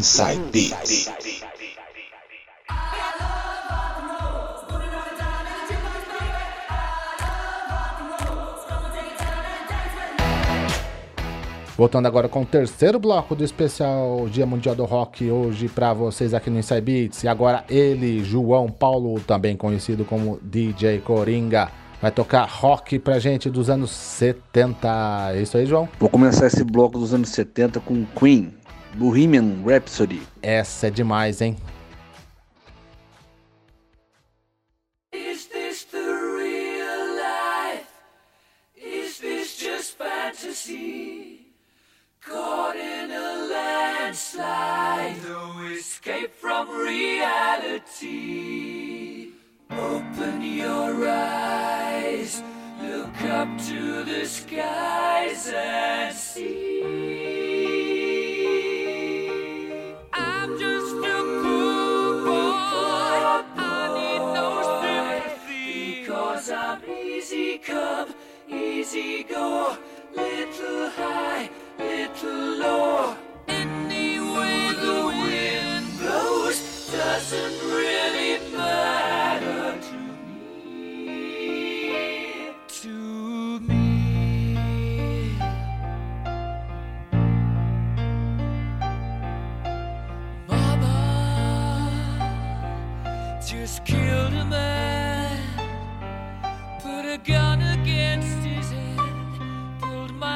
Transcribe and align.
Inside 0.00 0.40
Beats. 0.50 1.12
Voltando 11.76 12.06
agora 12.06 12.30
com 12.30 12.40
o 12.40 12.46
terceiro 12.46 12.98
bloco 12.98 13.34
do 13.34 13.44
especial 13.44 14.26
Dia 14.30 14.46
Mundial 14.46 14.74
do 14.74 14.86
Rock, 14.86 15.30
hoje 15.30 15.68
para 15.68 15.92
vocês 15.92 16.32
aqui 16.32 16.48
no 16.48 16.58
Inside 16.58 16.80
Beats. 16.80 17.24
E 17.24 17.28
agora 17.28 17.62
ele, 17.68 18.24
João 18.24 18.70
Paulo, 18.70 19.20
também 19.20 19.54
conhecido 19.54 20.06
como 20.06 20.40
DJ 20.42 21.00
Coringa, 21.00 21.70
vai 22.00 22.10
tocar 22.10 22.48
rock 22.48 22.98
pra 22.98 23.18
gente 23.18 23.50
dos 23.50 23.68
anos 23.68 23.90
70. 23.90 25.32
É 25.34 25.42
isso 25.42 25.58
aí, 25.58 25.66
João? 25.66 25.86
Vou 25.98 26.08
começar 26.08 26.46
esse 26.46 26.64
bloco 26.64 26.98
dos 26.98 27.12
anos 27.12 27.28
70 27.28 27.80
com 27.80 28.06
Queen, 28.18 28.54
Bohemian 28.94 29.62
Rhapsody. 29.64 30.22
Essa 30.42 30.88
é 30.88 30.90
demais, 30.90 31.40
hein? 31.40 31.56
Is 35.12 35.46
this 35.46 35.84
the 35.84 35.98
real? 35.98 36.60
Is 38.76 39.18
this 39.20 39.56
just 39.56 39.96
fantasy? 39.96 41.46
Caught 42.20 42.76
in 42.76 43.10
a 43.10 43.48
landslide, 43.50 45.16
no 45.26 45.62
escape 45.72 46.32
from 46.34 46.68
reality. 46.70 48.10
Open 49.70 50.42
your 50.42 51.08
eyes, 51.08 52.42
look 52.82 53.22
up 53.30 53.48
to 53.68 54.04
the 54.04 54.26
skies 54.26 55.48
and 55.54 56.14
see. 56.14 57.09
Easy 68.80 69.24
go. 69.24 69.76
Little 70.16 70.88
high, 70.90 71.50
little 71.78 72.58
low. 72.60 72.89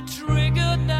Pulled 0.00 0.99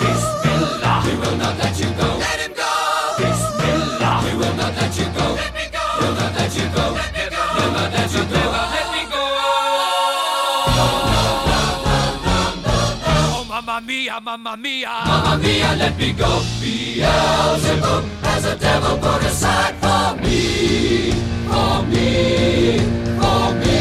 Bismillah. 0.00 1.02
We 1.06 1.12
will 1.20 1.36
not 1.36 1.54
let 1.58 1.74
you 1.80 1.90
go. 2.00 2.08
Let 2.24 2.38
him 2.44 2.52
go. 2.54 2.70
Bismillah. 3.18 4.16
We 4.24 4.32
will 4.40 4.54
not 4.60 4.72
let 4.80 4.92
you 4.98 5.06
go. 5.18 5.26
Let 5.40 5.52
me 5.58 5.64
go. 5.76 5.84
We'll 6.00 6.14
not 6.20 6.32
let 6.38 6.52
you 6.58 6.66
go. 6.76 6.84
Let 7.00 7.10
me 7.16 7.24
go. 7.34 7.42
We'll 7.56 7.72
not 7.78 7.90
let 7.96 8.10
you 8.16 8.24
go. 8.34 8.42
Let 8.74 8.86
me 8.94 9.02
go. 9.12 9.22
Oh, 13.30 13.44
mamma 13.48 13.80
mia, 13.86 14.20
mamma 14.20 14.56
mia. 14.56 14.88
Mamma 15.06 15.38
mia, 15.42 15.70
let 15.76 15.96
me 15.98 16.12
go. 16.12 16.40
Beelzebub 16.60 18.04
has 18.22 18.44
a 18.44 18.56
devil 18.56 18.96
put 18.98 19.22
aside 19.24 19.74
for 19.82 20.16
me. 20.22 21.12
For 21.50 21.82
me. 21.90 22.78
For 23.20 23.54
me. 23.60 23.78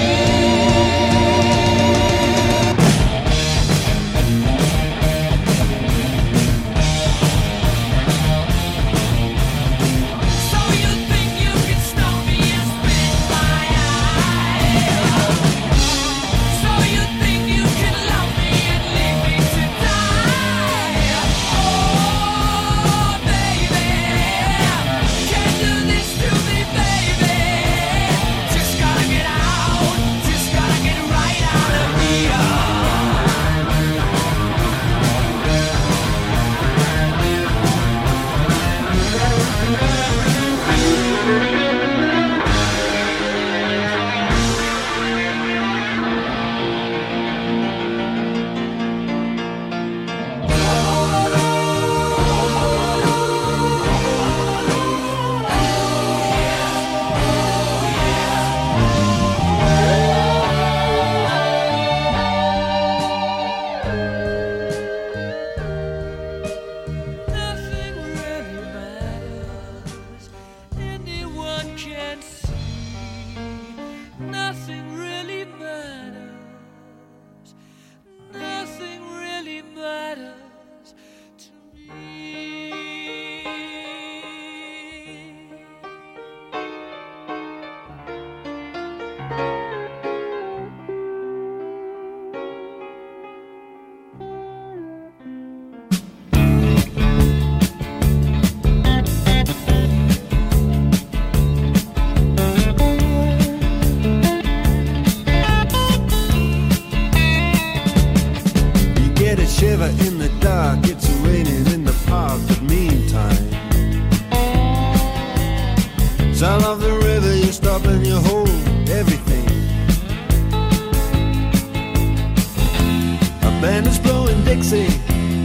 sexy 124.63 124.88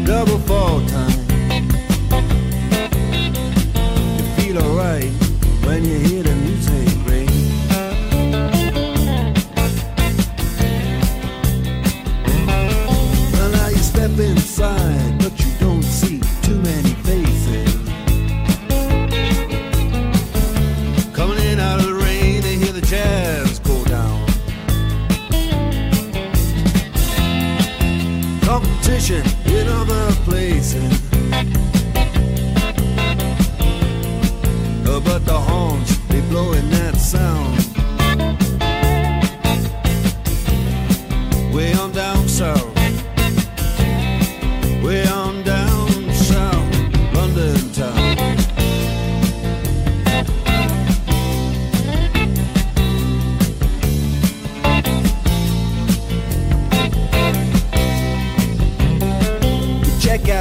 double 0.04 0.38
fall 0.38 0.80
time. 0.86 1.21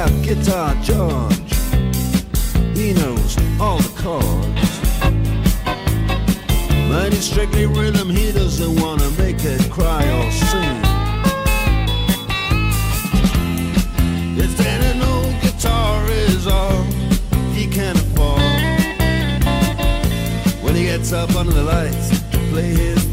about 0.02 0.22
Guitar 0.24 0.74
George. 0.82 1.54
He 2.76 2.92
knows 2.92 3.36
all 3.60 3.78
the 3.78 3.92
chords. 4.02 4.80
But 6.88 7.14
it's 7.14 7.26
strictly 7.26 7.66
rhythm, 7.66 8.10
he 8.10 8.32
doesn't 8.32 8.80
wanna 8.80 9.08
make 9.10 9.44
it 9.44 9.70
cry 9.70 10.02
or 10.18 10.30
sing. 10.32 10.82
If 14.36 14.56
then 14.56 14.80
an 14.92 15.02
old 15.02 15.40
guitar 15.40 16.04
is 16.10 16.46
all 16.48 16.82
he 17.54 17.68
can 17.68 17.96
afford, 17.96 18.40
when 20.62 20.74
he 20.74 20.84
gets 20.84 21.12
up 21.12 21.34
under 21.36 21.52
the 21.52 21.62
lights 21.62 22.08
to 22.32 22.38
play 22.50 22.74
his 22.74 23.11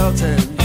shouted 0.00 0.59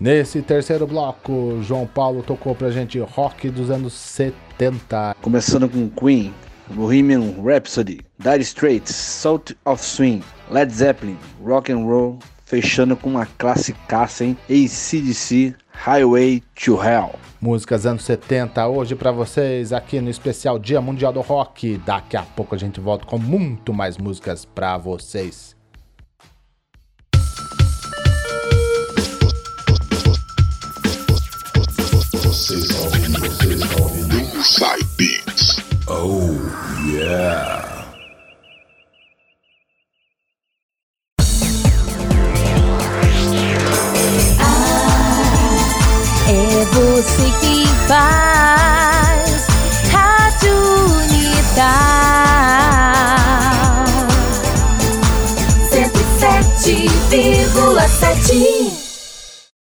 Nesse 0.00 0.40
terceiro 0.40 0.86
bloco, 0.86 1.60
João 1.60 1.86
Paulo 1.86 2.22
tocou 2.22 2.54
pra 2.54 2.70
gente 2.70 2.98
rock 3.00 3.50
dos 3.50 3.70
anos 3.70 3.92
70. 3.92 5.14
Começando 5.20 5.68
com 5.68 5.90
Queen, 5.90 6.32
Bohemian 6.70 7.34
Rhapsody, 7.44 8.00
Dire 8.18 8.40
Straits, 8.40 8.94
Salt 8.94 9.52
of 9.62 9.84
Swing, 9.84 10.22
Led 10.50 10.72
Zeppelin, 10.72 11.18
Rock 11.44 11.70
and 11.70 11.84
Roll, 11.84 12.18
fechando 12.46 12.96
com 12.96 13.10
uma 13.10 13.26
classicaça, 13.26 14.24
hein? 14.24 14.38
ACDC, 14.48 15.54
Highway 15.70 16.42
to 16.54 16.82
Hell. 16.82 17.14
Músicas 17.38 17.84
anos 17.84 18.04
70 18.04 18.68
hoje 18.68 18.94
pra 18.94 19.12
vocês 19.12 19.70
aqui 19.70 20.00
no 20.00 20.08
especial 20.08 20.58
Dia 20.58 20.80
Mundial 20.80 21.12
do 21.12 21.20
Rock. 21.20 21.76
Daqui 21.84 22.16
a 22.16 22.22
pouco 22.22 22.54
a 22.54 22.58
gente 22.58 22.80
volta 22.80 23.04
com 23.04 23.18
muito 23.18 23.74
mais 23.74 23.98
músicas 23.98 24.46
pra 24.46 24.78
vocês. 24.78 25.59
Vocês 25.59 25.59